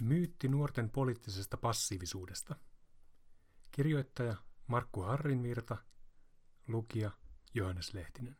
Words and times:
Myytti 0.00 0.48
nuorten 0.48 0.90
poliittisesta 0.90 1.56
passiivisuudesta. 1.56 2.56
Kirjoittaja 3.70 4.36
Markku 4.66 5.00
Harrinvirta, 5.02 5.76
lukija 6.68 7.10
Johannes 7.54 7.94
Lehtinen. 7.94 8.36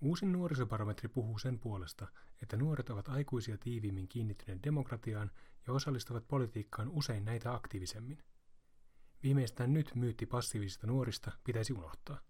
Uusin 0.00 0.32
nuorisobarometri 0.32 1.08
puhuu 1.08 1.38
sen 1.38 1.58
puolesta, 1.58 2.08
että 2.42 2.56
nuoret 2.56 2.90
ovat 2.90 3.08
aikuisia 3.08 3.58
tiiviimmin 3.58 4.08
kiinnittyneet 4.08 4.62
demokratiaan 4.64 5.30
ja 5.66 5.72
osallistuvat 5.72 6.28
politiikkaan 6.28 6.88
usein 6.88 7.24
näitä 7.24 7.54
aktiivisemmin. 7.54 8.24
Viimeistään 9.22 9.72
nyt 9.72 9.94
myytti 9.94 10.26
passiivisista 10.26 10.86
nuorista 10.86 11.32
pitäisi 11.44 11.72
unohtaa. 11.72 12.20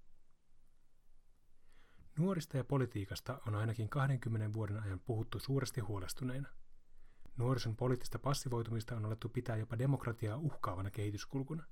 Nuorista 2.18 2.56
ja 2.56 2.64
politiikasta 2.64 3.40
on 3.46 3.54
ainakin 3.54 3.88
20 3.88 4.52
vuoden 4.52 4.82
ajan 4.82 5.00
puhuttu 5.00 5.38
suuresti 5.38 5.80
huolestuneina. 5.80 6.48
Nuorison 7.36 7.76
poliittista 7.76 8.18
passivoitumista 8.18 8.96
on 8.96 9.04
alettu 9.04 9.28
pitää 9.28 9.56
jopa 9.56 9.78
demokratiaa 9.78 10.36
uhkaavana 10.36 10.90
kehityskulkuna. 10.90 11.64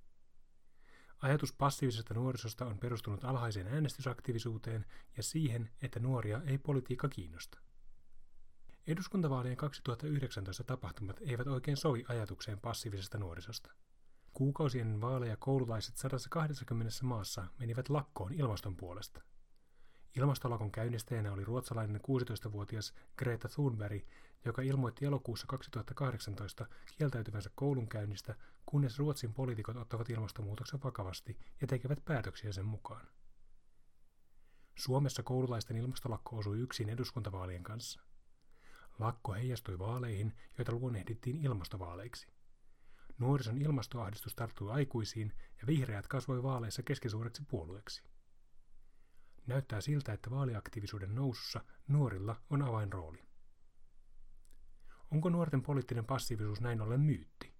Ajatus 1.18 1.52
passiivisesta 1.52 2.14
nuorisosta 2.14 2.66
on 2.66 2.78
perustunut 2.78 3.24
alhaiseen 3.24 3.66
äänestysaktiivisuuteen 3.66 4.86
ja 5.16 5.22
siihen, 5.22 5.70
että 5.82 6.00
nuoria 6.00 6.42
ei 6.46 6.58
politiikka 6.58 7.08
kiinnosta. 7.08 7.58
Eduskuntavaalien 8.86 9.56
2019 9.56 10.64
tapahtumat 10.64 11.20
eivät 11.20 11.46
oikein 11.46 11.76
sovi 11.76 12.04
ajatukseen 12.08 12.60
passiivisesta 12.60 13.18
nuorisosta. 13.18 13.72
Kuukausien 14.32 15.00
vaaleja 15.00 15.36
koululaiset 15.36 15.96
120 15.96 16.92
maassa 17.02 17.46
menivät 17.58 17.88
lakkoon 17.88 18.34
ilmaston 18.34 18.76
puolesta– 18.76 19.22
Ilmastolakon 20.18 20.70
käynnistäjänä 20.70 21.32
oli 21.32 21.44
ruotsalainen 21.44 22.00
16-vuotias 22.00 22.94
Greta 23.16 23.48
Thunberg, 23.48 24.02
joka 24.44 24.62
ilmoitti 24.62 25.04
elokuussa 25.04 25.46
2018 25.46 26.66
kieltäytyvänsä 26.98 27.50
koulunkäynnistä, 27.54 28.34
kunnes 28.66 28.98
Ruotsin 28.98 29.34
poliitikot 29.34 29.76
ottavat 29.76 30.10
ilmastonmuutoksen 30.10 30.82
vakavasti 30.84 31.38
ja 31.60 31.66
tekevät 31.66 32.04
päätöksiä 32.04 32.52
sen 32.52 32.64
mukaan. 32.64 33.06
Suomessa 34.76 35.22
koululaisten 35.22 35.76
ilmastolakko 35.76 36.36
osui 36.36 36.58
yksin 36.58 36.88
eduskuntavaalien 36.88 37.62
kanssa. 37.62 38.00
Lakko 38.98 39.32
heijastui 39.32 39.78
vaaleihin, 39.78 40.32
joita 40.58 40.72
luonnehdittiin 40.72 41.44
ilmastovaaleiksi. 41.44 42.28
Nuorison 43.18 43.58
ilmastoahdistus 43.58 44.34
tarttui 44.34 44.72
aikuisiin 44.72 45.32
ja 45.60 45.66
vihreät 45.66 46.08
kasvoi 46.08 46.42
vaaleissa 46.42 46.82
keskisuureksi 46.82 47.42
puolueeksi. 47.48 48.02
Näyttää 49.48 49.80
siltä, 49.80 50.12
että 50.12 50.30
vaaliaktiivisuuden 50.30 51.14
nousussa 51.14 51.64
nuorilla 51.88 52.36
on 52.50 52.62
avainrooli. 52.62 53.28
Onko 55.10 55.28
nuorten 55.28 55.62
poliittinen 55.62 56.04
passiivisuus 56.04 56.60
näin 56.60 56.80
ollen 56.80 57.00
myytti? 57.00 57.54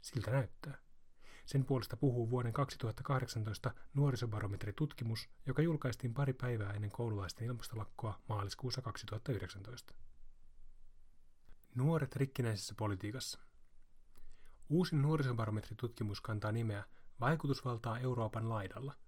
Siltä 0.00 0.30
näyttää. 0.30 0.78
Sen 1.46 1.64
puolesta 1.64 1.96
puhuu 1.96 2.30
vuoden 2.30 2.52
2018 2.52 3.74
nuorisobarometritutkimus, 3.94 5.28
joka 5.46 5.62
julkaistiin 5.62 6.14
pari 6.14 6.32
päivää 6.32 6.72
ennen 6.72 6.90
koululaisten 6.90 7.46
ilmastolakkoa 7.46 8.20
maaliskuussa 8.28 8.82
2019. 8.82 9.94
Nuoret 11.74 12.16
rikkinäisessä 12.16 12.74
politiikassa. 12.74 13.40
Uusin 14.68 15.02
nuorisobarometritutkimus 15.02 16.20
kantaa 16.20 16.52
nimeä 16.52 16.84
Vaikutusvaltaa 17.20 17.98
Euroopan 17.98 18.48
laidalla– 18.48 18.94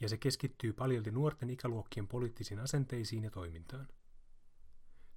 ja 0.00 0.08
se 0.08 0.16
keskittyy 0.16 0.72
paljolti 0.72 1.10
nuorten 1.10 1.50
ikäluokkien 1.50 2.08
poliittisiin 2.08 2.60
asenteisiin 2.60 3.24
ja 3.24 3.30
toimintaan. 3.30 3.88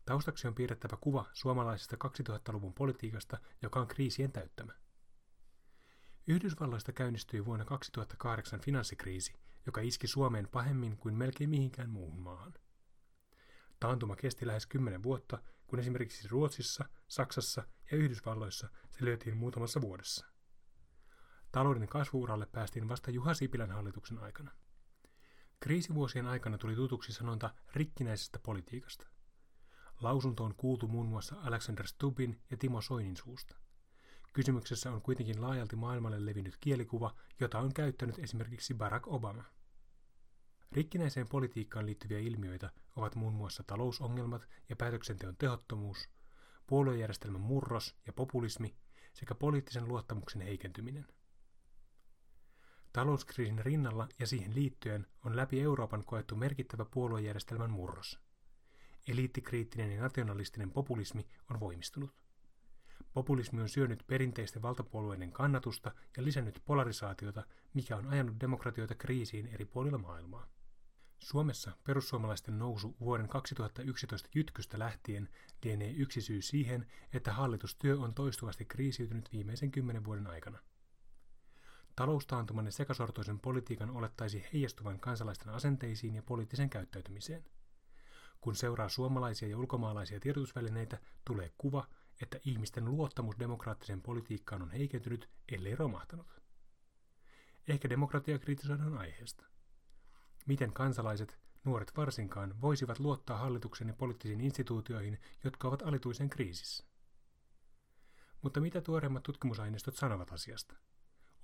Taustaksi 0.06 0.48
on 0.48 0.56
piirrettävä 0.56 0.98
kuva 1.02 1.26
suomalaisesta 1.34 1.98
2000-luvun 2.30 2.73
politiikasta, 2.73 3.38
joka 3.61 3.80
on 3.80 3.88
kriisien 3.88 4.32
täyttämä. 4.32 4.73
Yhdysvalloista 6.27 6.92
käynnistyi 6.92 7.45
vuonna 7.45 7.66
2008 7.66 8.60
finanssikriisi, 8.60 9.33
joka 9.66 9.82
iski 9.82 10.08
Suomeen 10.08 10.48
pahemmin 10.48 10.98
kuin 10.98 11.16
melkein 11.16 11.49
mihinkään 11.49 11.89
muuhun 11.89 12.20
maahan. 12.20 12.54
Taantuma 13.80 14.16
kesti 14.16 14.48
lähes 14.48 14.67
kymmenen 14.67 15.04
vuotta, 15.04 15.42
kun 15.67 15.80
esimerkiksi 15.80 16.27
Ruotsissa, 16.27 16.86
Saksassa 17.08 17.64
ja 17.92 17.98
Yhdysvalloissa 17.98 18.70
se 18.92 19.05
lyötiin 19.05 19.38
muutamassa 19.38 19.82
vuodessa. 19.82 20.26
Talouden 21.52 21.88
kasvuuralle 21.88 22.45
päästiin 22.45 22.89
vasta 22.89 23.11
Juha 23.11 23.33
Sipilän 23.33 23.72
hallituksen 23.72 24.17
aikana. 24.17 24.52
Kriisivuosien 25.63 26.27
aikana 26.27 26.57
tuli 26.57 26.75
tutuksi 26.75 27.13
sanonta 27.13 27.53
rikkinäisestä 27.73 28.39
politiikasta. 28.39 29.07
Lausunto 30.01 30.43
on 30.43 30.55
kuultu 30.55 30.87
muun 30.87 31.05
muassa 31.05 31.35
Alexander 31.43 31.87
Stubbin 31.87 32.41
ja 32.51 32.57
Timo 32.57 32.81
Soinin 32.81 33.17
suusta. 33.17 33.55
Kysymyksessä 34.33 34.91
on 34.91 35.01
kuitenkin 35.01 35.41
laajalti 35.41 35.75
maailmalle 35.75 36.25
levinnyt 36.25 36.57
kielikuva, 36.59 37.15
jota 37.39 37.59
on 37.59 37.73
käyttänyt 37.73 38.19
esimerkiksi 38.19 38.73
Barack 38.73 39.07
Obama. 39.07 39.43
Rikkinäiseen 40.71 41.27
politiikkaan 41.27 41.85
liittyviä 41.85 42.19
ilmiöitä 42.19 42.71
ovat 42.95 43.15
muun 43.15 43.33
muassa 43.33 43.63
talousongelmat 43.67 44.49
ja 44.69 44.75
päätöksenteon 44.75 45.35
tehottomuus, 45.37 46.09
puoluejärjestelmän 46.67 47.41
murros 47.41 47.95
ja 48.07 48.13
populismi 48.13 48.75
sekä 49.13 49.35
poliittisen 49.35 49.87
luottamuksen 49.87 50.41
heikentyminen– 50.41 51.07
Talouskriisin 52.93 53.59
rinnalla 53.59 54.08
ja 54.20 54.27
siihen 54.27 54.55
liittyen 54.55 55.08
on 55.26 55.36
läpi 55.36 55.61
Euroopan 55.61 56.04
koettu 56.05 56.36
merkittävä 56.36 56.86
puoluejärjestelmän 56.86 57.71
murros. 57.71 58.20
Eliittikriittinen 59.08 59.92
ja 59.92 60.02
nationalistinen 60.02 60.71
populismi 60.71 61.27
on 61.49 61.59
voimistunut. 61.59 62.11
Populismi 63.14 63.61
on 63.61 63.70
syönyt 63.70 64.04
perinteisten 64.08 64.61
valtapuolueiden 64.61 65.31
kannatusta 65.31 65.92
ja 66.17 66.23
lisännyt 66.23 66.61
polarisaatiota, 66.65 67.43
mikä 67.73 67.98
on 67.98 68.08
ajanut 68.08 68.39
demokratioita 68.39 68.95
kriisiin 68.95 69.48
eri 69.48 69.65
puolilla 69.65 69.98
maailmaa. 69.98 70.48
Suomessa 71.20 71.71
perussuomalaisten 71.83 72.60
nousu 72.60 72.95
vuoden 72.99 73.27
2011 73.27 74.30
jytkystä 74.36 74.80
lähtien 74.80 75.30
lienee 75.64 75.92
yksi 75.92 76.21
syy 76.21 76.42
siihen, 76.42 76.87
että 77.14 77.33
hallitustyö 77.33 77.99
on 77.99 78.14
toistuvasti 78.14 78.65
kriisiytynyt 78.65 79.30
viimeisen 79.31 79.71
kymmenen 79.71 80.05
vuoden 80.05 80.27
aikana. 80.27 80.60
Taloustaantuman 81.95 82.65
ja 82.65 82.71
sekasortoisen 82.71 83.39
politiikan 83.39 83.89
olettaisi 83.89 84.45
heijastuvan 84.54 84.99
kansalaisten 84.99 85.49
asenteisiin 85.49 86.15
ja 86.15 86.23
poliittiseen 86.23 86.70
käyttäytymiseen. 86.70 87.45
Kun 88.42 88.55
seuraa 88.55 88.89
suomalaisia 88.89 89.48
ja 89.48 89.58
ulkomaalaisia 89.58 90.20
tiedotusvälineitä, 90.20 90.98
tulee 91.26 91.52
kuva, 91.58 91.87
että 92.21 92.39
ihmisten 92.45 92.86
luottamus 92.86 93.39
demokraattiseen 93.39 94.02
politiikkaan 94.02 94.61
on 94.61 94.71
heikentynyt, 94.71 95.30
ellei 95.52 95.76
romahtanut. 95.76 96.42
Ehkä 97.67 97.89
demokratia 97.89 98.39
kritisoidaan 98.39 98.98
aiheesta. 98.98 99.45
Miten 100.45 100.73
kansalaiset, 100.73 101.39
nuoret 101.64 101.92
varsinkaan, 101.98 102.61
voisivat 102.61 102.99
luottaa 102.99 103.37
hallituksen 103.37 103.87
ja 103.87 103.93
poliittisiin 103.93 104.42
instituutioihin, 104.42 105.20
jotka 105.43 105.67
ovat 105.67 105.81
alituisen 105.81 106.30
kriisissä? 106.30 106.83
Mutta 108.42 108.60
mitä 108.60 108.81
tuoreimmat 108.81 109.23
tutkimusaineistot 109.23 109.95
sanovat 109.95 110.31
asiasta? 110.31 110.75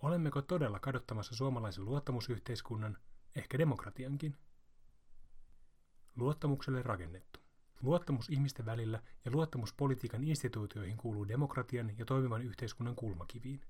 Olemmeko 0.02 0.42
todella 0.42 0.80
kadottamassa 0.80 1.36
suomalaisen 1.36 1.86
luottamusyhteiskunnan, 1.86 2.98
ehkä 3.36 3.58
demokratiankin? 3.58 4.38
Luottamukselle 6.16 6.84
rakennettu. 6.84 7.40
Luottamus 7.82 8.30
ihmisten 8.30 8.66
välillä 8.66 9.02
ja 9.26 9.32
luottamus 9.32 9.74
politiikan 9.74 10.24
instituutioihin 10.24 10.98
kuuluu 10.98 11.28
demokratian 11.28 11.98
ja 11.98 12.06
toimivan 12.06 12.42
yhteiskunnan 12.42 12.96
kulmakiviin. 12.96 13.62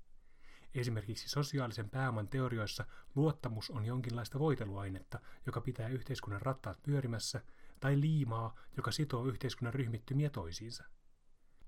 Esimerkiksi 0.74 1.28
sosiaalisen 1.28 1.90
pääoman 1.90 2.28
teorioissa 2.28 2.84
luottamus 3.14 3.70
on 3.70 3.84
jonkinlaista 3.84 4.38
voiteluainetta, 4.38 5.20
joka 5.46 5.60
pitää 5.60 5.88
yhteiskunnan 5.88 6.42
rattaat 6.42 6.82
pyörimässä, 6.82 7.40
tai 7.80 8.00
liimaa, 8.00 8.54
joka 8.76 8.90
sitoo 8.90 9.24
yhteiskunnan 9.24 9.74
ryhmittymiä 9.74 10.30
toisiinsa. 10.30 10.84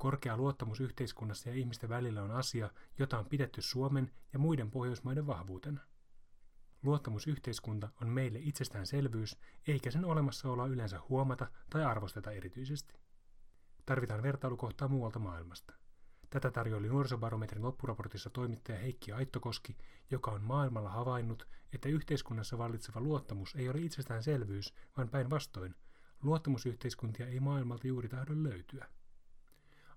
Korkea 0.02 0.36
luottamus 0.36 0.80
yhteiskunnassa 0.80 1.48
ja 1.48 1.54
ihmisten 1.54 1.88
välillä 1.88 2.22
on 2.22 2.30
asia, 2.30 2.70
jota 2.98 3.18
on 3.18 3.26
pidetty 3.26 3.62
Suomen 3.62 4.12
ja 4.32 4.38
muiden 4.38 4.70
Pohjoismaiden 4.70 5.26
vahvuutena. 5.26 5.80
Luottamusyhteiskunta 6.82 7.88
on 8.00 8.08
meille 8.08 8.38
itsestäänselvyys, 8.42 9.38
eikä 9.66 9.90
sen 9.90 10.04
olemassaoloa 10.04 10.66
yleensä 10.66 11.00
huomata 11.08 11.46
tai 11.70 11.84
arvosteta 11.84 12.30
erityisesti. 12.30 12.94
Tarvitaan 13.86 14.22
vertailukohtaa 14.22 14.88
muualta 14.88 15.18
maailmasta. 15.18 15.74
Tätä 16.30 16.50
tarjoili 16.50 16.88
nuorisobarometrin 16.88 17.62
loppuraportissa 17.62 18.30
toimittaja 18.30 18.78
Heikki 18.78 19.12
Aittokoski, 19.12 19.76
joka 20.10 20.30
on 20.30 20.42
maailmalla 20.42 20.90
havainnut, 20.90 21.48
että 21.72 21.88
yhteiskunnassa 21.88 22.58
vallitseva 22.58 23.00
luottamus 23.00 23.54
ei 23.54 23.68
ole 23.68 23.78
itsestäänselvyys, 23.78 24.74
vaan 24.96 25.08
päinvastoin, 25.08 25.74
luottamusyhteiskuntia 26.22 27.26
ei 27.26 27.40
maailmalta 27.40 27.86
juuri 27.86 28.08
tahdo 28.08 28.32
löytyä. 28.34 28.86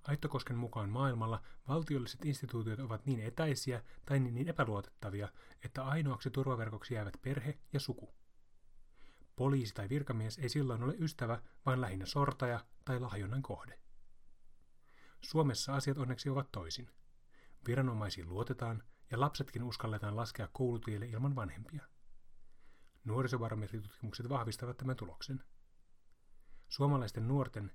Aittokosken 0.07 0.57
mukaan 0.57 0.89
maailmalla 0.89 1.41
valtiolliset 1.67 2.25
instituutiot 2.25 2.79
ovat 2.79 3.05
niin 3.05 3.19
etäisiä 3.19 3.83
tai 4.05 4.19
niin 4.19 4.47
epäluotettavia, 4.47 5.29
että 5.63 5.83
ainoaksi 5.83 6.29
turvaverkoksi 6.29 6.93
jäävät 6.93 7.17
perhe 7.21 7.59
ja 7.73 7.79
suku. 7.79 8.13
Poliisi 9.35 9.73
tai 9.73 9.89
virkamies 9.89 10.37
ei 10.37 10.49
silloin 10.49 10.83
ole 10.83 10.95
ystävä, 10.99 11.41
vaan 11.65 11.81
lähinnä 11.81 12.05
sortaja 12.05 12.65
tai 12.85 12.99
lahjonnan 12.99 13.41
kohde. 13.41 13.79
Suomessa 15.21 15.75
asiat 15.75 15.97
onneksi 15.97 16.29
ovat 16.29 16.51
toisin. 16.51 16.91
Viranomaisiin 17.67 18.29
luotetaan 18.29 18.83
ja 19.11 19.19
lapsetkin 19.19 19.63
uskalletaan 19.63 20.15
laskea 20.15 20.47
koulutielle 20.53 21.05
ilman 21.05 21.35
vanhempia. 21.35 21.87
Nuorisobarometritutkimukset 23.03 24.29
vahvistavat 24.29 24.77
tämän 24.77 24.95
tuloksen. 24.95 25.43
Suomalaisten 26.69 27.27
nuorten 27.27 27.71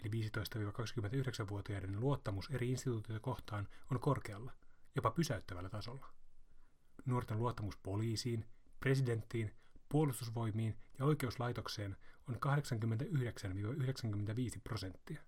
eli 0.00 0.08
15-29-vuotiaiden 0.08 2.00
luottamus 2.00 2.50
eri 2.50 2.70
instituutioita 2.70 3.22
kohtaan 3.22 3.68
on 3.90 4.00
korkealla, 4.00 4.52
jopa 4.96 5.10
pysäyttävällä 5.10 5.68
tasolla. 5.68 6.12
Nuorten 7.06 7.38
luottamus 7.38 7.76
poliisiin, 7.76 8.46
presidenttiin, 8.80 9.54
puolustusvoimiin 9.88 10.76
ja 10.98 11.04
oikeuslaitokseen 11.04 11.96
on 12.28 12.34
89-95 12.34 12.38
prosenttia. 14.64 15.22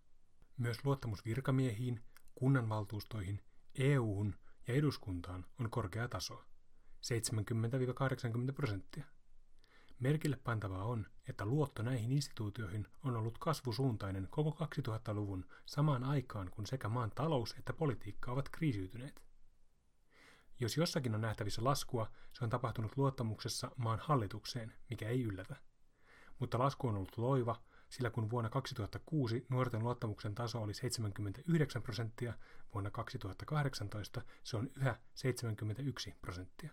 Myös 0.57 0.85
luottamus 0.85 1.25
virkamiehiin, 1.25 2.01
kunnanvaltuustoihin, 2.35 3.43
EU-hun 3.79 4.35
ja 4.69 4.75
eduskuntaan 4.75 5.47
on 5.61 5.71
korkea 5.71 6.09
taso, 6.09 6.45
70-80 8.51 8.53
prosenttia. 8.55 9.05
Merkille 10.01 10.37
pantavaa 10.37 10.85
on, 10.85 11.07
että 11.29 11.47
luotto 11.47 11.83
näihin 11.83 12.13
instituutioihin 12.13 12.87
on 13.03 13.17
ollut 13.17 13.39
kasvusuuntainen 13.39 14.29
koko 14.31 14.65
2000-luvun 14.65 15.47
samaan 15.67 16.05
aikaan, 16.05 16.51
kun 16.51 16.67
sekä 16.67 16.89
maan 16.89 17.11
talous 17.11 17.55
että 17.59 17.73
politiikka 17.73 18.33
ovat 18.33 18.49
kriisiytyneet. 18.49 19.23
Jos 20.61 20.77
jossakin 20.77 21.15
on 21.15 21.21
nähtävissä 21.21 21.65
laskua, 21.65 22.11
se 22.33 22.45
on 22.45 22.51
tapahtunut 22.51 22.97
luottamuksessa 22.97 23.71
maan 23.77 23.99
hallitukseen, 24.03 24.73
mikä 24.91 25.09
ei 25.09 25.23
yllätä. 25.23 25.57
Mutta 26.39 26.59
lasku 26.59 26.89
on 26.89 26.97
ollut 26.97 27.19
loiva, 27.19 27.63
sillä 27.89 28.11
kun 28.11 28.31
vuonna 28.31 28.51
2006 28.51 29.47
nuorten 29.49 29.83
luottamuksen 29.83 30.35
taso 30.35 30.63
oli 30.63 30.75
79 30.75 31.83
prosenttia, 31.83 32.35
vuonna 32.75 32.91
2018 32.91 34.23
se 34.45 34.57
on 34.57 34.71
yhä 34.77 34.97
71 35.15 36.15
prosenttia. 36.21 36.71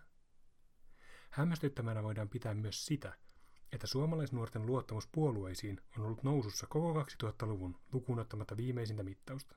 Hämmästyttävänä 1.34 2.02
voidaan 2.02 2.28
pitää 2.28 2.54
myös 2.54 2.86
sitä, 2.86 3.14
että 3.72 3.86
suomalaisnuorten 3.86 4.66
luottamus 4.66 5.08
puolueisiin 5.12 5.80
on 5.98 6.04
ollut 6.04 6.22
nousussa 6.22 6.66
koko 6.66 7.02
2000-luvun 7.02 7.76
lukuun 7.92 8.18
ottamatta 8.18 8.56
viimeisintä 8.56 9.02
mittausta. 9.02 9.56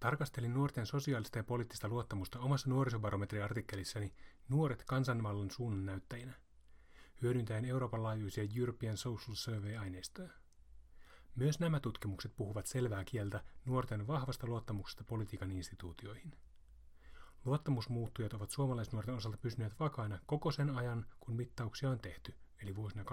Tarkastelin 0.00 0.54
nuorten 0.54 0.86
sosiaalista 0.86 1.38
ja 1.38 1.44
poliittista 1.44 1.88
luottamusta 1.88 2.38
omassa 2.38 2.70
nuorisobarometriartikkelissani 2.70 4.14
Nuoret 4.48 4.84
kansanvallan 4.86 5.50
suunnan 5.50 5.86
näyttäjinä, 5.86 6.34
hyödyntäen 7.22 7.64
Euroopan 7.64 8.02
laajuisia 8.02 8.44
European 8.58 8.96
Social 8.96 9.34
Survey-aineistoja. 9.34 10.32
Myös 11.34 11.60
nämä 11.60 11.80
tutkimukset 11.80 12.36
puhuvat 12.36 12.66
selvää 12.66 13.04
kieltä 13.04 13.44
nuorten 13.64 14.06
vahvasta 14.06 14.46
luottamuksesta 14.46 15.04
politiikan 15.04 15.52
instituutioihin. 15.52 16.36
Luottamusmuuttujat 17.44 18.34
ovat 18.34 18.50
suomalaisnuorten 18.50 19.14
osalta 19.14 19.36
pysyneet 19.36 19.80
vakaina 19.80 20.18
koko 20.26 20.52
sen 20.52 20.70
ajan, 20.70 21.06
kun 21.20 21.36
mittauksia 21.36 21.90
on 21.90 21.98
tehty, 21.98 22.34
eli 22.62 22.76
vuosina 22.76 23.04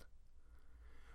2002-2016. 0.00 0.04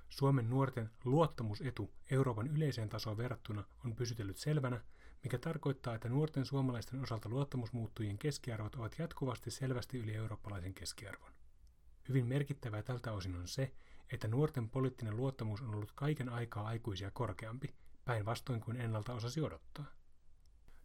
Suomen 0.09 0.49
nuorten 0.49 0.89
luottamusetu 1.03 1.93
Euroopan 2.11 2.47
yleiseen 2.47 2.89
tasoon 2.89 3.17
verrattuna 3.17 3.63
on 3.85 3.95
pysytellyt 3.95 4.37
selvänä, 4.37 4.81
mikä 5.23 5.37
tarkoittaa, 5.37 5.95
että 5.95 6.09
nuorten 6.09 6.45
suomalaisten 6.45 6.99
osalta 6.99 7.29
luottamusmuuttujien 7.29 8.17
keskiarvot 8.17 8.75
ovat 8.75 8.99
jatkuvasti 8.99 9.51
selvästi 9.51 9.97
yli 9.97 10.15
eurooppalaisen 10.15 10.73
keskiarvon. 10.73 11.31
Hyvin 12.09 12.25
merkittävää 12.25 12.83
tältä 12.83 13.11
osin 13.11 13.35
on 13.35 13.47
se, 13.47 13.71
että 14.11 14.27
nuorten 14.27 14.69
poliittinen 14.69 15.17
luottamus 15.17 15.61
on 15.61 15.75
ollut 15.75 15.91
kaiken 15.95 16.29
aikaa 16.29 16.67
aikuisia 16.67 17.11
korkeampi, 17.11 17.75
päinvastoin 18.05 18.61
kuin 18.61 18.77
ennalta 18.77 19.13
osasi 19.13 19.41
odottaa. 19.41 20.00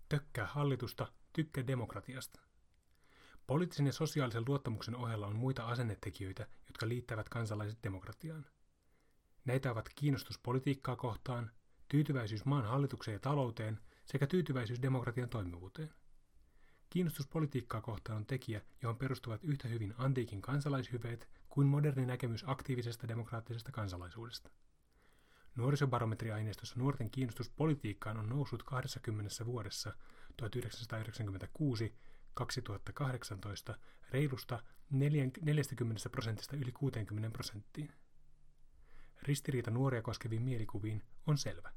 Tökkää 0.08 0.47
hallitusta, 0.47 1.12
tykkää 1.32 1.67
demokratiasta. 1.67 2.41
Poliittisen 3.47 3.87
ja 3.87 3.93
sosiaalisen 3.93 4.44
luottamuksen 4.49 4.97
ohella 4.97 5.26
on 5.26 5.37
muita 5.37 5.67
asennetekijöitä, 5.67 6.47
jotka 6.67 6.88
liittävät 6.88 7.29
kansalaiset 7.29 7.79
demokratiaan. 7.82 8.47
Näitä 9.44 9.73
ovat 9.73 9.88
kiinnostus 9.94 10.38
politiikkaa 10.38 10.97
kohtaan, 10.97 11.50
tyytyväisyys 11.88 12.44
maan 12.44 12.64
hallitukseen 12.64 13.12
ja 13.12 13.19
talouteen 13.19 13.81
sekä 14.05 14.26
tyytyväisyys 14.26 14.82
demokratian 14.82 15.29
toimivuuteen. 15.29 15.94
Kiinnostus 16.91 17.26
politiikkaa 17.26 17.81
kohtaan 17.81 18.19
on 18.19 18.26
tekijä, 18.26 18.61
johon 18.82 18.99
perustuvat 18.99 19.44
yhtä 19.44 19.69
hyvin 19.69 19.94
antiikin 19.99 20.43
kansalaishyveet 20.43 21.29
kuin 21.49 21.67
moderni 21.67 22.06
näkemys 22.06 22.44
aktiivisesta 22.47 23.09
demokraattisesta 23.09 23.73
kansalaisuudesta. 23.73 24.50
Nuorisobarometriaineistossa 25.56 26.75
nuorten 26.79 27.11
kiinnostus 27.11 27.50
politiikkaan 27.50 28.19
on 28.19 28.29
noussut 28.29 28.62
20 28.62 29.47
vuodessa 29.47 29.93
1996-2018 30.43 30.47
reilusta 34.11 34.62
40 34.91 36.11
prosentista 36.11 36.56
yli 36.56 36.73
60 36.73 37.31
prosenttiin. 37.31 37.93
Ristiriita 39.23 39.70
nuoria 39.70 40.03
koskeviin 40.03 40.43
mielikuviin 40.43 41.03
on 41.26 41.38
selvä. 41.38 41.73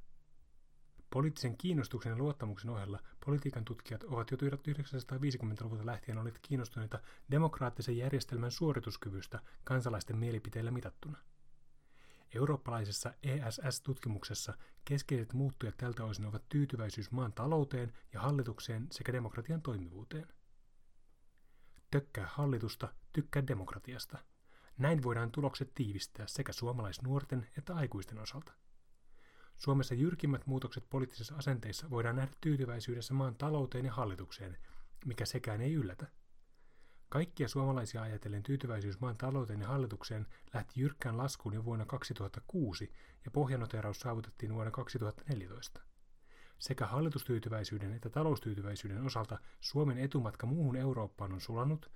Poliittisen 1.10 1.58
kiinnostuksen 1.58 2.10
ja 2.10 2.18
luottamuksen 2.18 2.70
ohella 2.70 3.00
politiikan 3.26 3.66
tutkijat 3.66 4.04
ovat 4.04 4.32
jo 4.32 4.38
1950-luvulta 4.38 5.86
lähtien 5.86 6.18
olleet 6.18 6.40
kiinnostuneita 6.42 7.00
demokraattisen 7.32 7.98
järjestelmän 7.98 8.52
suorituskyvystä 8.52 9.40
kansalaisten 9.64 10.18
mielipiteillä 10.18 10.72
mitattuna. 10.72 11.18
Eurooppalaisessa 12.36 13.14
ESS-tutkimuksessa 13.24 14.54
keskeiset 14.86 15.34
muuttujat 15.34 15.78
tältä 15.78 16.04
osin 16.04 16.26
ovat 16.26 16.50
tyytyväisyys 16.50 17.12
maan 17.12 17.34
talouteen 17.34 17.94
ja 18.14 18.22
hallitukseen 18.22 18.88
sekä 18.92 19.14
demokratian 19.14 19.62
toimivuuteen. 19.62 20.28
Tökkää 21.92 22.30
hallitusta, 22.34 22.94
tykkää 23.14 23.48
demokratiasta. 23.48 24.18
Näin 24.78 25.04
voidaan 25.04 25.32
tulokset 25.32 25.72
tiivistää 25.76 26.28
sekä 26.28 26.54
suomalaisnuorten 26.54 27.48
että 27.58 27.76
aikuisten 27.76 28.20
osalta. 28.20 28.54
Suomessa 29.58 29.94
jyrkimmät 29.96 30.48
muutokset 30.48 30.90
poliittisissa 30.90 31.36
asenteissa 31.36 31.90
voidaan 31.90 32.16
nähdä 32.16 32.32
tyytyväisyydessä 32.42 33.14
maan 33.14 33.36
talouteen 33.36 33.86
ja 33.86 33.94
hallitukseen, 33.94 34.58
mikä 35.06 35.26
sekään 35.26 35.62
ei 35.62 35.74
yllätä. 35.74 36.08
Kaikkia 37.10 37.48
suomalaisia 37.48 38.02
ajatellen 38.02 38.44
tyytyväisyys 38.44 39.00
maan 39.00 39.18
talouteen 39.18 39.62
ja 39.62 39.68
hallitukseen 39.68 40.28
lähti 40.54 40.82
jyrkkään 40.82 41.18
laskuun 41.18 41.54
jo 41.54 41.66
vuonna 41.66 41.86
2006 41.86 42.92
ja 43.26 43.32
pohjanoteraus 43.32 44.00
saavutettiin 44.00 44.54
vuonna 44.54 44.72
2014. 44.72 45.82
Sekä 46.60 46.86
hallitustyytyväisyyden 46.86 47.94
että 47.94 48.10
taloustyytyväisyyden 48.10 49.06
osalta 49.06 49.40
Suomen 49.60 49.98
etumatka 49.98 50.48
muuhun 50.48 50.76
Eurooppaan 50.76 51.34
on 51.34 51.42
sulanut 51.42 51.92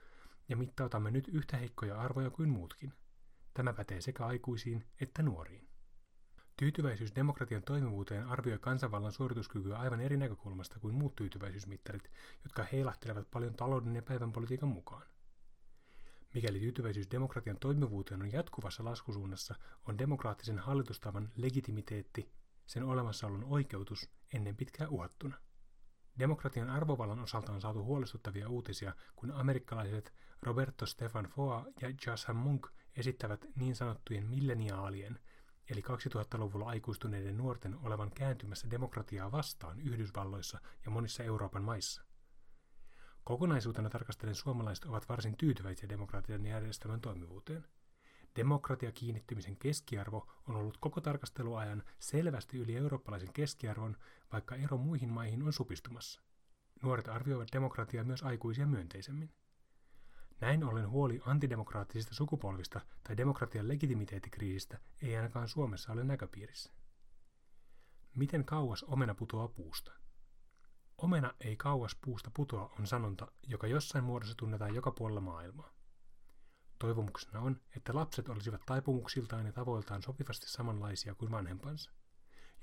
ja 0.50 0.58
mittautamme 0.58 1.12
nyt 1.12 1.28
yhtä 1.28 1.58
heikkoja 1.58 2.02
arvoja 2.02 2.30
kuin 2.30 2.50
muutkin. 2.50 2.94
Tämä 3.54 3.74
pätee 3.74 4.02
sekä 4.02 4.26
aikuisiin 4.26 4.86
että 5.02 5.24
nuoriin. 5.24 5.73
Tyytyväisyys 6.58 7.16
demokratian 7.16 7.64
toimivuuteen 7.64 8.28
arvioi 8.28 8.60
kansanvallan 8.60 9.12
suorituskykyä 9.12 9.78
aivan 9.78 10.02
eri 10.02 10.18
näkökulmasta 10.18 10.80
kuin 10.80 10.96
muut 10.96 11.16
tyytyväisyysmittarit, 11.16 12.12
jotka 12.44 12.66
heilahtelevat 12.72 13.32
paljon 13.32 13.54
talouden 13.54 13.96
ja 13.96 14.02
päivänpolitiikan 14.02 14.70
mukaan. 14.70 15.08
Mikäli 16.34 16.60
tyytyväisyys 16.60 17.12
demokratian 17.12 17.58
toimivuuteen 17.60 18.22
on 18.22 18.32
jatkuvassa 18.32 18.84
laskusuunnassa, 18.84 19.56
on 19.86 19.98
demokraattisen 19.98 20.60
hallitustavan 20.60 21.32
legitimiteetti, 21.36 22.32
sen 22.66 22.84
olemassaolon 22.84 23.44
oikeutus, 23.44 24.10
ennen 24.34 24.56
pitkää 24.56 24.88
uhattuna. 24.88 25.38
Demokratian 26.20 26.70
arvovallan 26.70 27.20
osalta 27.20 27.52
on 27.52 27.62
saatu 27.62 27.84
huolestuttavia 27.84 28.50
uutisia, 28.50 28.94
kun 29.16 29.32
amerikkalaiset 29.32 30.14
Roberto 30.42 30.86
Stefan 30.86 31.26
Foa 31.26 31.66
ja 31.82 31.94
Jasa 32.06 32.34
Munk 32.34 32.68
esittävät 32.96 33.46
niin 33.56 33.76
sanottujen 33.76 34.28
milleniaalien– 34.28 35.20
eli 35.70 35.82
2000-luvulla 35.82 36.66
aikuistuneiden 36.66 37.38
nuorten 37.38 37.78
olevan 37.84 38.12
kääntymässä 38.12 38.72
demokratiaa 38.72 39.32
vastaan 39.32 39.82
Yhdysvalloissa 39.82 40.60
ja 40.86 40.92
monissa 40.92 41.24
Euroopan 41.24 41.64
maissa. 41.64 42.04
Kokonaisuutena 43.24 43.90
tarkastellen 43.90 44.36
suomalaiset 44.36 44.86
ovat 44.86 45.10
varsin 45.10 45.38
tyytyväisiä 45.38 45.90
demokratian 45.90 46.46
järjestelmän 46.46 47.02
toimivuuteen. 47.02 47.66
Demokratia 48.36 48.92
kiinnittymisen 48.92 49.58
keskiarvo 49.58 50.28
on 50.48 50.56
ollut 50.56 50.78
koko 50.78 51.02
tarkasteluajan 51.02 51.84
selvästi 52.00 52.58
yli 52.58 52.76
eurooppalaisen 52.78 53.34
keskiarvon, 53.34 53.98
vaikka 54.32 54.56
ero 54.56 54.78
muihin 54.78 55.10
maihin 55.10 55.44
on 55.44 55.54
supistumassa. 55.54 56.22
Nuoret 56.82 57.08
arvioivat 57.08 57.48
demokratiaa 57.54 58.04
myös 58.04 58.24
aikuisia 58.24 58.68
myönteisemmin. 58.68 59.34
Näin 60.42 60.64
ollen 60.64 60.90
huoli 60.90 61.22
antidemokraattisista 61.26 62.16
sukupolvista 62.16 62.82
tai 63.04 63.18
demokratian 63.18 63.68
legitimiteettikriisistä 63.68 64.80
ei 65.02 65.16
ainakaan 65.16 65.48
Suomessa 65.48 65.92
ole 65.92 66.04
näköpiirissä. 66.04 66.72
Miten 68.16 68.46
kauas 68.46 68.84
omena 68.84 69.16
putoaa 69.16 69.48
puusta? 69.48 69.92
Omena 70.98 71.34
ei 71.40 71.56
kauas 71.56 71.96
puusta 71.96 72.32
putoa 72.34 72.74
on 72.80 72.88
sanonta, 72.88 73.28
joka 73.44 73.68
jossain 73.68 74.04
muodossa 74.04 74.36
tunnetaan 74.38 74.76
joka 74.76 74.92
puolella 74.92 75.22
maailmaa. 75.22 75.74
Toivomuksena 76.80 77.40
on, 77.40 77.62
että 77.76 77.96
lapset 77.96 78.30
olisivat 78.30 78.62
taipumuksiltaan 78.66 79.46
ja 79.46 79.52
tavoiltaan 79.52 80.02
sopivasti 80.02 80.50
samanlaisia 80.50 81.16
kuin 81.16 81.32
vanhempansa. 81.32 81.92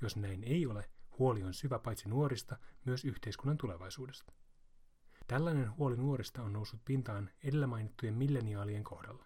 Jos 0.01 0.15
näin 0.15 0.43
ei 0.43 0.65
ole, 0.65 0.89
huoli 1.19 1.43
on 1.43 1.53
syvä 1.53 1.79
paitsi 1.79 2.09
nuorista, 2.09 2.57
myös 2.85 3.05
yhteiskunnan 3.05 3.57
tulevaisuudesta. 3.57 4.33
Tällainen 5.31 5.77
huoli 5.77 5.97
nuorista 5.97 6.43
on 6.43 6.53
noussut 6.53 6.85
pintaan 6.85 7.29
edellä 7.43 7.67
mainittujen 7.67 8.13
milleniaalien 8.15 8.83
kohdalla. 8.83 9.25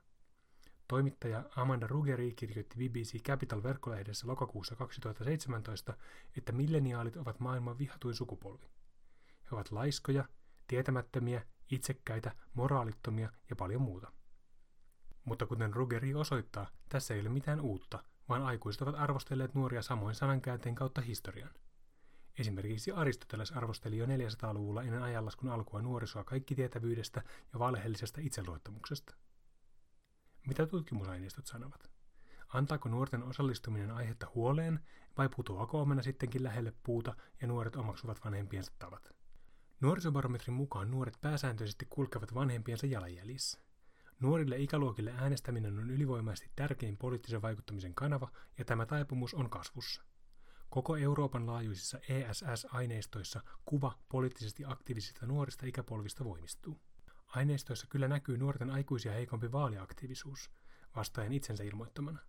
Toimittaja 0.87 1.43
Amanda 1.55 1.87
Rugeri 1.87 2.33
kirjoitti 2.35 2.75
BBC 2.75 3.23
Capital-verkkolehdessä 3.23 4.27
lokakuussa 4.27 4.75
2017, 4.75 5.93
että 6.37 6.51
milleniaalit 6.51 7.17
ovat 7.17 7.39
maailman 7.39 7.77
vihatuin 7.77 8.15
sukupolvi. 8.15 8.65
He 9.27 9.47
ovat 9.51 9.71
laiskoja, 9.71 10.25
tietämättömiä, 10.67 11.45
itsekkäitä, 11.71 12.35
moraalittomia 12.53 13.31
ja 13.49 13.55
paljon 13.55 13.81
muuta. 13.81 14.11
Mutta 15.23 15.45
kuten 15.45 15.73
Rugeri 15.73 16.13
osoittaa, 16.13 16.67
tässä 16.89 17.13
ei 17.13 17.21
ole 17.21 17.29
mitään 17.29 17.61
uutta, 17.61 18.03
vaan 18.29 18.43
aikuiset 18.43 18.81
ovat 18.81 18.95
arvostelleet 18.95 19.55
nuoria 19.55 19.81
samoin 19.81 20.15
sanankäänteen 20.15 20.75
kautta 20.75 21.01
historian. 21.01 21.64
Esimerkiksi 22.39 22.91
Aristoteles 22.91 23.51
arvosteli 23.51 23.97
jo 23.97 24.05
400-luvulla 24.05 24.83
ennen 24.83 25.03
ajanlaskun 25.03 25.49
alkua 25.49 25.81
nuorisoa 25.81 26.23
kaikkitietävyydestä 26.23 27.23
ja 27.53 27.59
valheellisesta 27.59 28.21
itseluottamuksesta. 28.21 29.15
Mitä 30.47 30.65
tutkimusaineistot 30.65 31.47
sanovat? 31.47 31.89
Antaako 32.47 32.89
nuorten 32.89 33.23
osallistuminen 33.23 33.91
aihetta 33.91 34.27
huoleen 34.35 34.79
vai 35.17 35.29
putoako 35.35 35.81
omena 35.81 36.01
sittenkin 36.01 36.43
lähelle 36.43 36.73
puuta 36.83 37.15
ja 37.41 37.47
nuoret 37.47 37.75
omaksuvat 37.75 38.25
vanhempiensa 38.25 38.71
tavat? 38.79 39.15
Nuorisobarometrin 39.81 40.53
mukaan 40.53 40.91
nuoret 40.91 41.17
pääsääntöisesti 41.21 41.85
kulkevat 41.89 42.33
vanhempiensa 42.33 42.85
jalanjäljissä. 42.87 43.59
Nuorille 44.19 44.57
ikäluokille 44.57 45.13
äänestäminen 45.17 45.79
on 45.79 45.89
ylivoimaisesti 45.89 46.51
tärkein 46.55 46.97
poliittisen 46.97 47.41
vaikuttamisen 47.41 47.95
kanava 47.95 48.31
ja 48.57 48.65
tämä 48.65 48.85
taipumus 48.85 49.33
on 49.33 49.49
kasvussa. 49.49 50.03
Koko 50.75 50.97
Euroopan 50.97 51.47
laajuisissa 51.47 51.97
ESS-aineistoissa 52.09 53.41
kuva 53.65 53.99
poliittisesti 54.09 54.63
aktiivisista 54.65 55.25
nuorista 55.25 55.65
ikäpolvista 55.65 56.25
voimistuu. 56.25 56.79
Aineistoissa 57.27 57.87
kyllä 57.89 58.07
näkyy 58.07 58.37
nuorten 58.37 58.69
aikuisia 58.69 59.11
heikompi 59.11 59.51
vaaliaktiivisuus, 59.51 60.51
vastaajan 60.95 61.33
itsensä 61.33 61.63
ilmoittamana. 61.63 62.19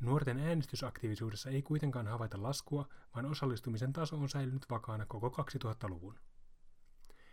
Nuorten 0.00 0.38
äänestysaktiivisuudessa 0.38 1.50
ei 1.50 1.62
kuitenkaan 1.62 2.06
havaita 2.06 2.42
laskua, 2.42 2.88
vaan 3.14 3.26
osallistumisen 3.26 3.92
taso 3.92 4.16
on 4.16 4.28
säilynyt 4.28 4.66
vakaana 4.70 5.06
koko 5.06 5.28
2000-luvun. 5.28 6.18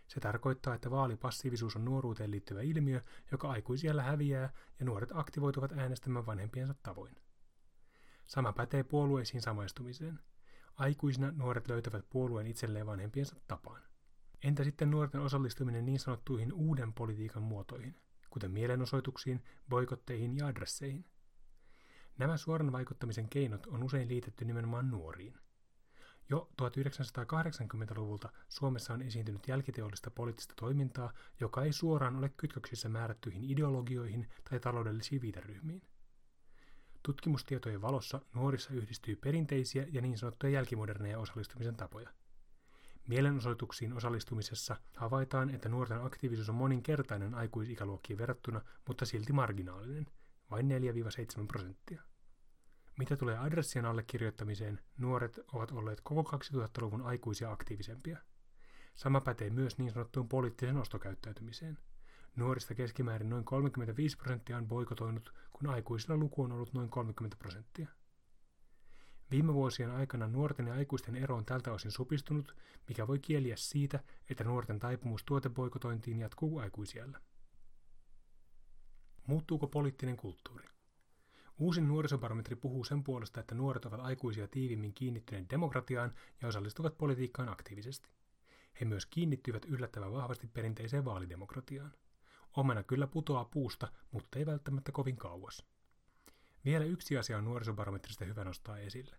Se 0.08 0.20
tarkoittaa, 0.20 0.74
että 0.74 0.90
vaalipassiivisuus 0.90 1.76
on 1.76 1.84
nuoruuteen 1.84 2.30
liittyvä 2.30 2.62
ilmiö, 2.62 3.00
joka 3.32 3.50
aikuisiellä 3.50 4.02
häviää 4.02 4.52
ja 4.78 4.84
nuoret 4.84 5.10
aktivoituvat 5.14 5.72
äänestämään 5.72 6.26
vanhempiensa 6.26 6.74
tavoin. 6.82 7.16
Sama 8.26 8.52
pätee 8.52 8.82
puolueisiin 8.82 9.42
samaistumiseen. 9.42 10.20
Aikuisina 10.76 11.30
nuoret 11.30 11.68
löytävät 11.68 12.04
puolueen 12.10 12.46
itselleen 12.46 12.86
vanhempiensa 12.86 13.36
tapaan. 13.48 13.82
Entä 14.42 14.64
sitten 14.64 14.90
nuorten 14.90 15.20
osallistuminen 15.20 15.84
niin 15.84 15.98
sanottuihin 15.98 16.52
uuden 16.52 16.92
politiikan 16.92 17.42
muotoihin, 17.42 17.96
kuten 18.30 18.50
mielenosoituksiin, 18.50 19.44
boikotteihin 19.68 20.36
ja 20.36 20.46
adresseihin? 20.46 21.04
Nämä 22.18 22.36
suoran 22.36 22.72
vaikuttamisen 22.72 23.28
keinot 23.28 23.66
on 23.66 23.82
usein 23.82 24.08
liitetty 24.08 24.44
nimenomaan 24.44 24.90
nuoriin. 24.90 25.38
Jo 26.30 26.50
1980-luvulta 26.62 28.32
Suomessa 28.48 28.94
on 28.94 29.02
esiintynyt 29.02 29.48
jälkiteollista 29.48 30.10
poliittista 30.10 30.54
toimintaa, 30.56 31.12
joka 31.40 31.62
ei 31.62 31.72
suoraan 31.72 32.16
ole 32.16 32.28
kytköksissä 32.28 32.88
määrättyihin 32.88 33.44
ideologioihin 33.44 34.28
tai 34.50 34.60
taloudellisiin 34.60 35.22
viiteryhmiin. 35.22 35.82
Tutkimustietojen 37.04 37.82
valossa 37.82 38.20
nuorissa 38.34 38.74
yhdistyy 38.74 39.16
perinteisiä 39.16 39.86
ja 39.92 40.00
niin 40.00 40.18
sanottuja 40.18 40.52
jälkimoderneja 40.52 41.18
osallistumisen 41.18 41.76
tapoja. 41.76 42.10
Mielenosoituksiin 43.08 43.92
osallistumisessa 43.92 44.76
havaitaan, 44.96 45.50
että 45.50 45.68
nuorten 45.68 46.04
aktiivisuus 46.04 46.48
on 46.48 46.54
moninkertainen 46.54 47.34
aikuisikäluokkiin 47.34 48.18
verrattuna, 48.18 48.60
mutta 48.88 49.04
silti 49.04 49.32
marginaalinen, 49.32 50.06
vain 50.50 50.66
4-7 51.42 51.46
prosenttia. 51.46 52.02
Mitä 52.98 53.16
tulee 53.16 53.38
adressien 53.38 53.84
allekirjoittamiseen, 53.84 54.80
nuoret 54.98 55.40
ovat 55.52 55.70
olleet 55.70 56.00
koko 56.00 56.36
2000-luvun 56.36 57.02
aikuisia 57.02 57.52
aktiivisempia. 57.52 58.18
Sama 58.94 59.20
pätee 59.20 59.50
myös 59.50 59.78
niin 59.78 59.92
sanottuun 59.92 60.28
poliittiseen 60.28 60.76
ostokäyttäytymiseen. 60.76 61.78
Nuorista 62.36 62.74
keskimäärin 62.74 63.30
noin 63.30 63.44
35 63.44 64.16
prosenttia 64.16 64.56
on 64.56 64.68
boikotoinut, 64.68 65.34
kun 65.52 65.68
aikuisilla 65.68 66.16
luku 66.16 66.42
on 66.42 66.52
ollut 66.52 66.74
noin 66.74 66.90
30 66.90 67.36
prosenttia. 67.36 67.88
Viime 69.30 69.54
vuosien 69.54 69.90
aikana 69.90 70.28
nuorten 70.28 70.66
ja 70.66 70.74
aikuisten 70.74 71.16
ero 71.16 71.36
on 71.36 71.44
tältä 71.44 71.72
osin 71.72 71.90
supistunut, 71.90 72.56
mikä 72.88 73.06
voi 73.06 73.18
kieliä 73.18 73.56
siitä, 73.56 74.00
että 74.30 74.44
nuorten 74.44 74.78
taipumus 74.78 75.24
tuoteboikotointiin 75.24 76.18
jatkuu 76.18 76.58
aikuisiellä. 76.58 77.20
Muuttuuko 79.26 79.66
poliittinen 79.66 80.16
kulttuuri? 80.16 80.64
Uusin 81.58 81.88
nuorisobarometri 81.88 82.56
puhuu 82.56 82.84
sen 82.84 83.04
puolesta, 83.04 83.40
että 83.40 83.54
nuoret 83.54 83.84
ovat 83.84 84.00
aikuisia 84.00 84.48
tiivimmin 84.48 84.94
kiinnittyneet 84.94 85.50
demokratiaan 85.50 86.14
ja 86.42 86.48
osallistuvat 86.48 86.98
politiikkaan 86.98 87.48
aktiivisesti. 87.48 88.08
He 88.80 88.84
myös 88.84 89.06
kiinnittyvät 89.06 89.64
yllättävän 89.64 90.12
vahvasti 90.12 90.46
perinteiseen 90.46 91.04
vaalidemokratiaan. 91.04 91.92
Omena 92.56 92.82
kyllä 92.82 93.06
putoaa 93.06 93.44
puusta, 93.44 93.92
mutta 94.10 94.38
ei 94.38 94.46
välttämättä 94.46 94.92
kovin 94.92 95.16
kauas. 95.16 95.66
Vielä 96.64 96.84
yksi 96.84 97.18
asia 97.18 97.38
on 97.38 97.44
nuorisobarometrista 97.44 98.24
hyvä 98.24 98.44
nostaa 98.44 98.78
esille. 98.78 99.16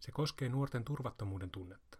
Se 0.00 0.12
koskee 0.12 0.48
nuorten 0.48 0.84
turvattomuuden 0.84 1.50
tunnetta. 1.50 1.98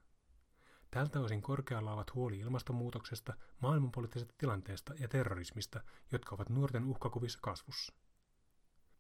Tältä 0.91 1.21
osin 1.21 1.43
korkealla 1.43 1.93
ovat 1.93 2.15
huoli 2.15 2.39
ilmastonmuutoksesta, 2.39 3.35
maailmanpoliittisesta 3.61 4.35
tilanteesta 4.39 4.95
ja 4.99 5.09
terrorismista, 5.09 5.81
jotka 6.13 6.35
ovat 6.35 6.49
nuorten 6.49 6.85
uhkakuvissa 6.85 7.39
kasvussa. 7.43 7.93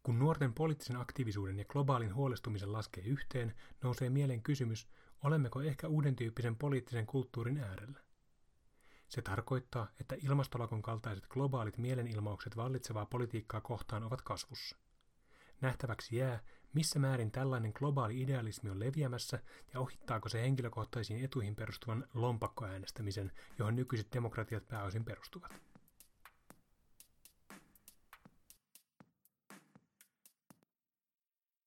Kun 0.03 0.19
nuorten 0.19 0.55
poliittisen 0.55 0.97
aktiivisuuden 0.97 1.59
ja 1.59 1.65
globaalin 1.65 2.15
huolestumisen 2.15 2.73
laskee 2.73 3.05
yhteen, 3.05 3.55
nousee 3.83 4.11
mieleen 4.11 4.43
kysymys, 4.43 4.89
olemmeko 5.25 5.62
ehkä 5.62 5.89
uuden 5.89 6.17
tyyppisen 6.17 6.57
poliittisen 6.57 7.07
kulttuurin 7.07 7.59
äärellä. 7.59 8.01
Se 9.12 9.23
tarkoittaa, 9.23 9.88
että 10.00 10.16
ilmastolakon 10.23 10.83
kaltaiset 10.83 11.26
globaalit 11.26 11.78
mielenilmaukset 11.78 12.57
vallitsevaa 12.57 13.07
politiikkaa 13.07 13.61
kohtaan 13.61 14.04
ovat 14.04 14.23
kasvussa. 14.23 14.76
Nähtäväksi 15.61 16.16
jää, 16.16 16.40
missä 16.73 16.99
määrin 16.99 17.31
tällainen 17.31 17.73
globaali 17.75 18.21
idealismi 18.21 18.71
on 18.71 18.81
leviämässä 18.81 19.38
ja 19.75 19.81
ohittaako 19.81 20.28
se 20.28 20.42
henkilökohtaisiin 20.42 21.25
etuihin 21.25 21.57
perustuvan 21.57 22.09
lompakkoäänestämisen, 22.14 23.33
johon 23.59 23.76
nykyiset 23.76 24.12
demokratiat 24.12 24.69
pääosin 24.69 25.04
perustuvat. 25.04 25.72